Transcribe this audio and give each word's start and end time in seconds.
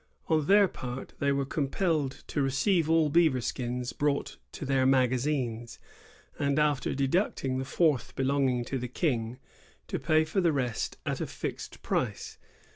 On 0.29 0.47
their 0.47 0.67
part 0.67 1.13
they 1.19 1.31
were 1.31 1.45
compelled 1.45 2.23
to 2.25 2.41
receive 2.41 2.89
all 2.89 3.07
beaver 3.09 3.39
skins 3.39 3.93
brought 3.93 4.37
to 4.53 4.65
their 4.65 4.83
magazines, 4.83 5.77
and, 6.39 6.57
after 6.57 6.95
deducting 6.95 7.59
the 7.59 7.65
fourth 7.65 8.15
belonging 8.15 8.65
to 8.65 8.79
the 8.79 8.87
King, 8.87 9.37
to 9.89 9.99
pay 9.99 10.25
for 10.25 10.41
the 10.41 10.51
rest 10.53 10.97
at 11.05 11.21
a 11.21 11.27
fixed 11.27 11.83
price. 11.83 12.39